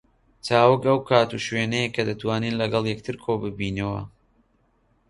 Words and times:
چاوگ 0.45 0.81
ئەو 0.87 0.99
کات 1.09 1.29
و 1.33 1.43
شوێنەیە 1.45 1.89
کە 1.95 2.01
دەتوانین 2.09 2.55
لەگەڵ 2.61 2.83
یەکتر 2.93 3.15
کۆ 3.23 3.33
ببینەوە 3.43 4.03